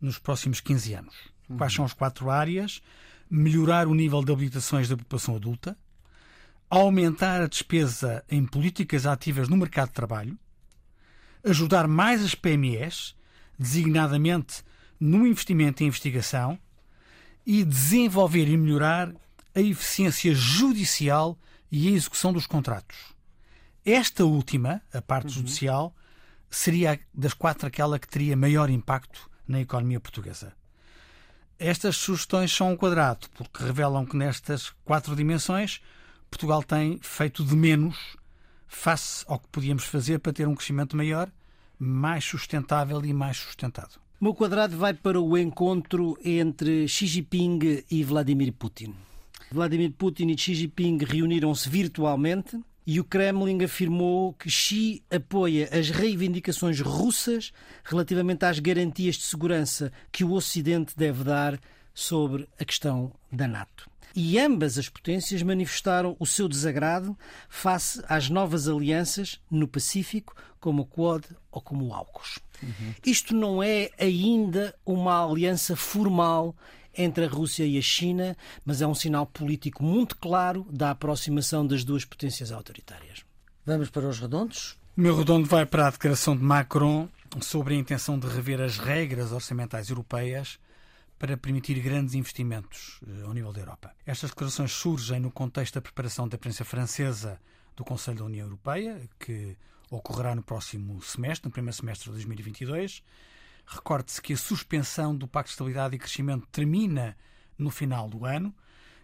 [0.00, 1.14] nos próximos 15 anos.
[1.48, 1.56] Uhum.
[1.56, 2.82] Quais são as quatro áreas?
[3.30, 5.76] Melhorar o nível de habilitações da população adulta,
[6.70, 10.38] aumentar a despesa em políticas ativas no mercado de trabalho,
[11.44, 13.14] ajudar mais as PMEs,
[13.58, 14.62] designadamente
[14.98, 16.58] no investimento em investigação,
[17.46, 19.12] e desenvolver e melhorar
[19.54, 21.38] a eficiência judicial
[21.70, 22.96] e a execução dos contratos.
[23.84, 25.34] Esta última, a parte uhum.
[25.34, 25.94] judicial,
[26.50, 30.52] seria das quatro aquela que teria maior impacto na economia portuguesa.
[31.58, 35.80] Estas sugestões são um quadrado, porque revelam que nestas quatro dimensões
[36.30, 38.16] Portugal tem feito de menos
[38.66, 41.30] face ao que podíamos fazer para ter um crescimento maior,
[41.78, 43.98] mais sustentável e mais sustentado.
[44.20, 48.94] O meu quadrado vai para o encontro entre Xi Jinping e Vladimir Putin.
[49.50, 55.90] Vladimir Putin e Xi Jinping reuniram-se virtualmente e o Kremlin afirmou que Xi apoia as
[55.90, 57.52] reivindicações russas
[57.84, 61.60] relativamente às garantias de segurança que o Ocidente deve dar
[61.92, 63.90] sobre a questão da NATO.
[64.14, 67.16] E ambas as potências manifestaram o seu desagrado
[67.48, 72.38] face às novas alianças no Pacífico, como o Quad ou como o AUKUS.
[72.62, 72.94] Uhum.
[73.04, 76.56] Isto não é ainda uma aliança formal
[76.96, 81.66] entre a Rússia e a China, mas é um sinal político muito claro da aproximação
[81.66, 83.24] das duas potências autoritárias.
[83.64, 84.78] Vamos para os redondos?
[84.96, 87.08] O meu redondo vai para a declaração de Macron
[87.40, 90.58] sobre a intenção de rever as regras orçamentais europeias
[91.18, 93.94] para permitir grandes investimentos eh, ao nível da Europa.
[94.06, 97.40] Estas declarações surgem no contexto da preparação da presença francesa
[97.76, 99.56] do Conselho da União Europeia, que
[99.90, 103.02] ocorrerá no próximo semestre, no primeiro semestre de 2022,
[103.70, 107.14] Recorde-se que a suspensão do Pacto de Estabilidade e Crescimento termina
[107.58, 108.54] no final do ano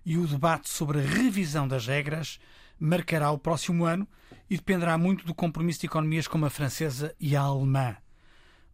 [0.05, 2.39] e o debate sobre a revisão das regras
[2.79, 4.09] marcará o próximo ano
[4.49, 7.97] e dependerá muito do compromisso de economias como a francesa e a alemã.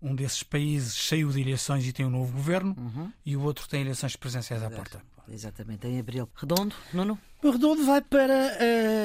[0.00, 3.12] Um desses países cheio de eleições e tem um novo governo uhum.
[3.24, 5.02] e o outro tem eleições presidenciais à porta.
[5.32, 6.28] Exatamente, em abril.
[6.34, 7.18] Redondo, Nuno?
[7.42, 8.58] O Redondo vai para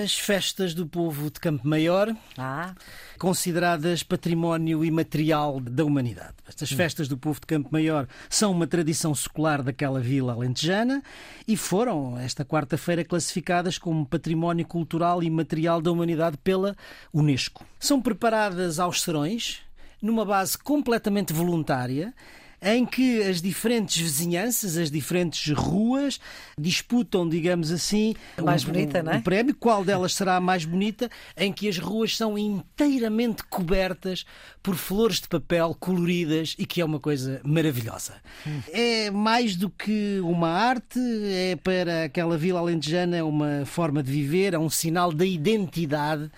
[0.04, 2.74] as festas do povo de Campo Maior, ah.
[3.18, 6.34] consideradas património imaterial da humanidade.
[6.46, 11.02] Estas festas do povo de Campo Maior são uma tradição secular daquela vila alentejana
[11.48, 16.76] e foram, esta quarta-feira, classificadas como património cultural imaterial da humanidade pela
[17.14, 17.66] Unesco.
[17.80, 19.62] São preparadas aos serões,
[20.02, 22.14] numa base completamente voluntária
[22.66, 26.20] em que as diferentes vizinhanças, as diferentes ruas
[26.60, 29.16] disputam, digamos assim, mais um, bonita, um, é?
[29.18, 29.56] um prémio.
[29.56, 31.08] Qual delas será a mais bonita?
[31.38, 34.26] Em que as ruas são inteiramente cobertas
[34.64, 38.16] por flores de papel coloridas e que é uma coisa maravilhosa.
[38.48, 38.62] Hum.
[38.74, 44.56] É mais do que uma arte, é para aquela vila alentejana uma forma de viver,
[44.56, 46.32] é um sinal da identidade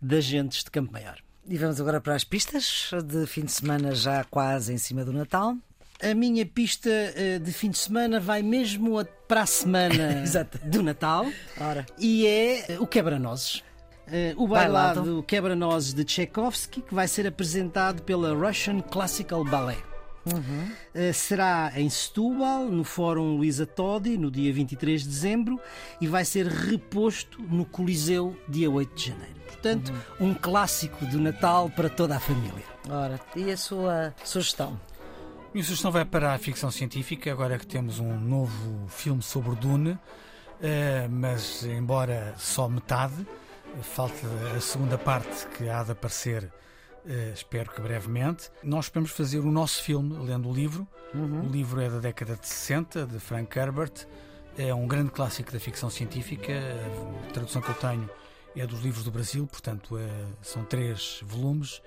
[0.00, 1.18] das gentes de Campo Maior.
[1.46, 5.12] E vamos agora para as pistas de fim de semana já quase em cima do
[5.12, 5.54] Natal
[6.02, 10.24] a minha pista uh, de fim de semana vai mesmo para a semana
[10.64, 11.26] do Natal
[11.60, 11.86] Ora.
[11.98, 13.62] e é uh, o Quebra-Nozes.
[14.06, 19.82] Uh, o bailado Quebra-Nozes de Tchaikovsky, que vai ser apresentado pela Russian Classical Ballet.
[20.26, 20.70] Uhum.
[20.94, 25.60] Uh, será em Setúbal, no Fórum Luísa Todi, no dia 23 de dezembro,
[26.00, 29.34] e vai ser reposto no Coliseu, dia 8 de janeiro.
[29.46, 30.28] Portanto, uhum.
[30.28, 32.64] um clássico do Natal para toda a família.
[32.88, 34.78] Ora, e a sua sugestão?
[35.54, 39.96] Minha sugestão vai para a ficção científica, agora que temos um novo filme sobre Dune,
[40.60, 43.24] eh, mas embora só metade,
[43.80, 46.52] falta a segunda parte que há de aparecer,
[47.06, 48.50] eh, espero que brevemente.
[48.64, 50.88] Nós esperamos fazer o nosso filme lendo o livro.
[51.14, 51.46] Uhum.
[51.46, 54.08] O livro é da década de 60, de Frank Herbert,
[54.58, 56.52] É um grande clássico da ficção científica.
[57.28, 58.10] A tradução que eu tenho
[58.56, 60.08] é dos livros do Brasil, portanto, é,
[60.42, 61.80] são três volumes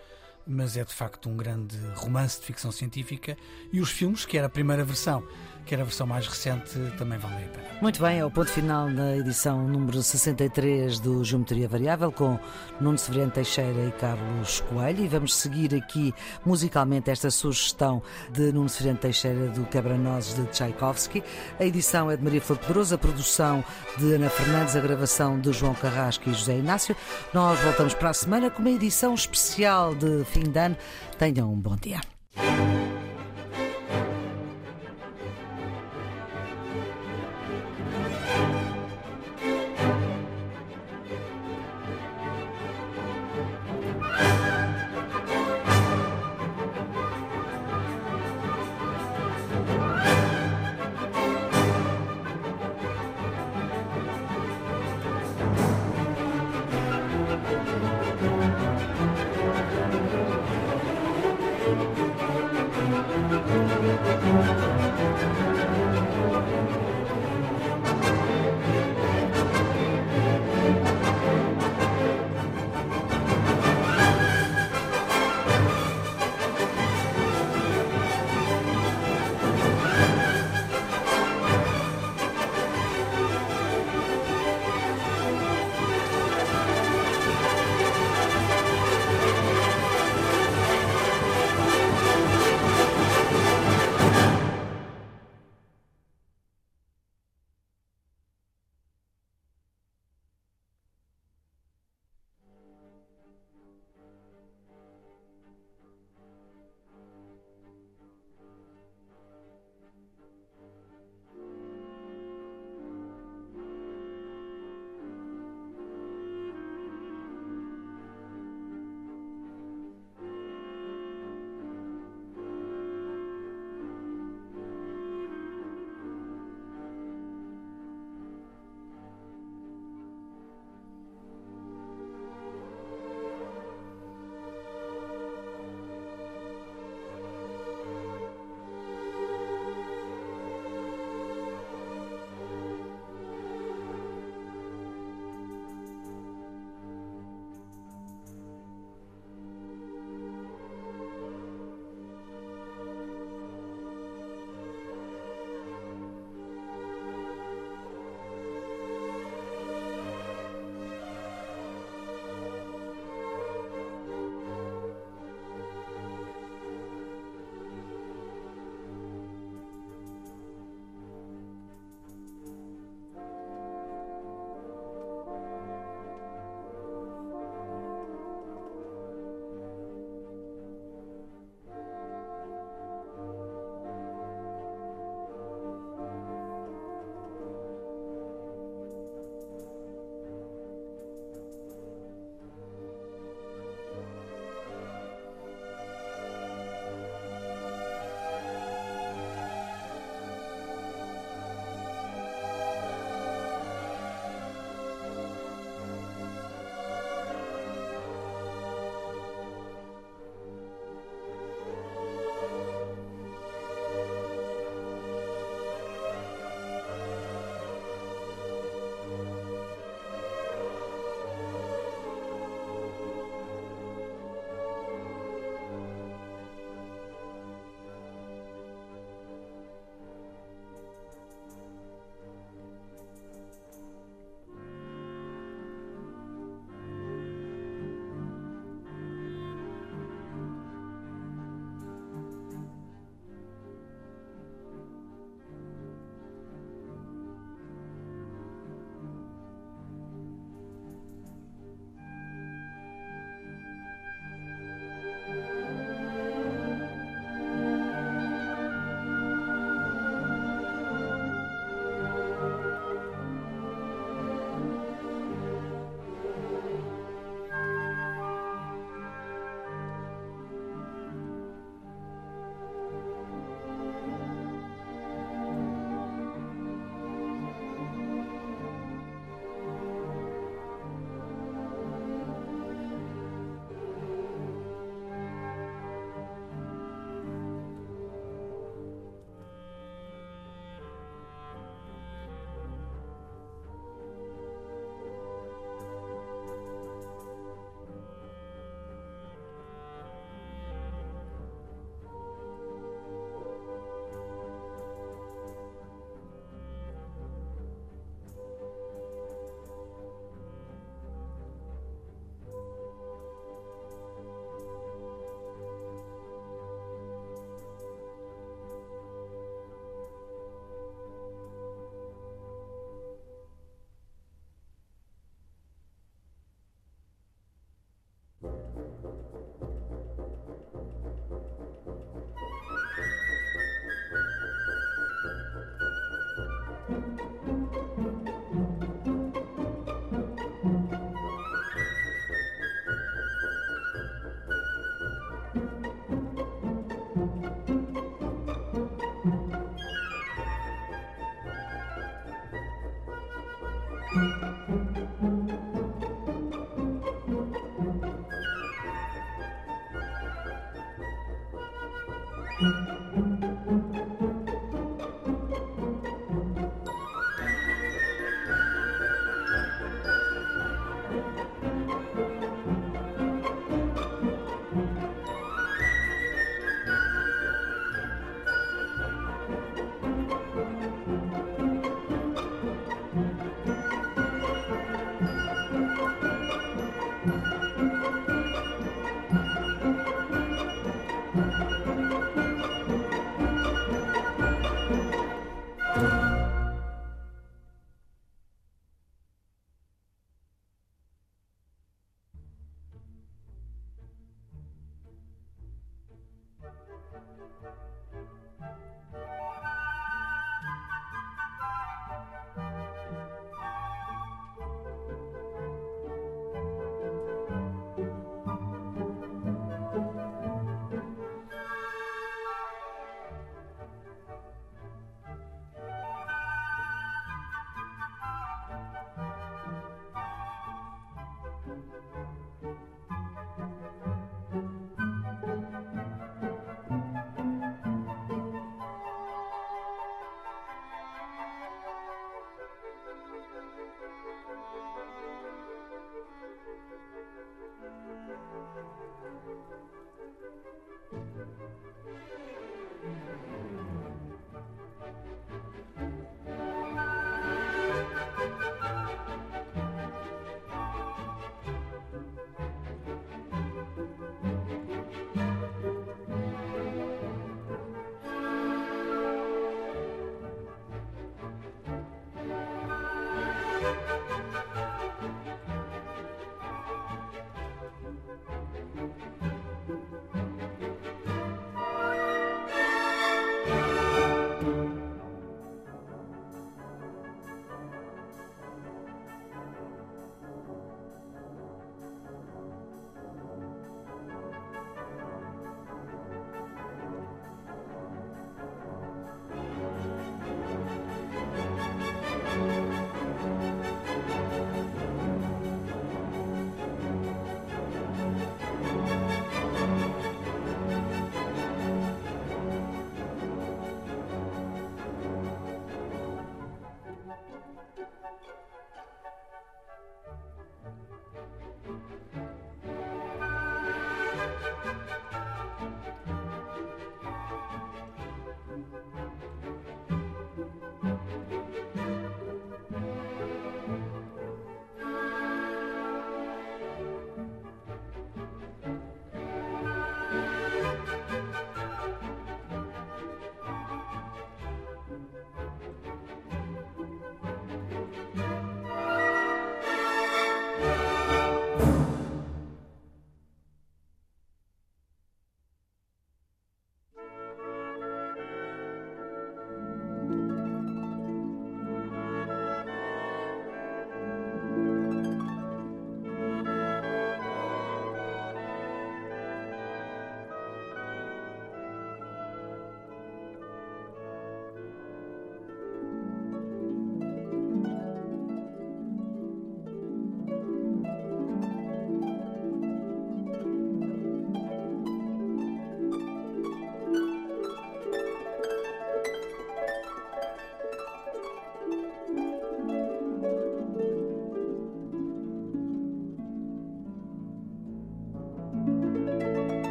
[0.47, 3.37] mas é de facto um grande romance de ficção científica
[3.71, 5.23] e os filmes, que era a primeira versão
[5.67, 7.67] que era a versão mais recente, também vale a pena.
[7.81, 12.39] Muito bem, é o ponto final da edição número 63 do Geometria Variável com
[12.79, 15.03] Nuno Severino Teixeira e Carlos Coelho.
[15.03, 16.13] E vamos seguir aqui
[16.45, 18.01] musicalmente esta sugestão
[18.31, 21.21] de Nuno Severino Teixeira do Quebra-Nozes de Tchaikovsky.
[21.59, 23.63] A edição é de Maria Flor Pedroso, a produção
[23.97, 26.95] de Ana Fernandes, a gravação de João Carrasco e José Inácio.
[27.33, 30.77] Nós voltamos para a semana com uma edição especial de fim de ano.
[31.19, 32.16] Tenham um bom dia.